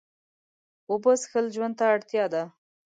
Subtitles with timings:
[0.89, 2.43] اوبه څښل ژوند ته اړتیا ده